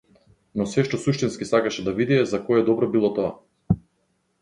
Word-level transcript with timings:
Но 0.61 0.65
сѐ 0.69 0.85
што 0.87 0.99
суштински 1.03 1.49
сакаше 1.51 1.85
да 1.89 1.95
види 2.01 2.19
е 2.19 2.27
за 2.35 2.43
кое 2.51 2.67
добро 2.73 2.93
било 2.97 3.15
тоа. 3.21 3.81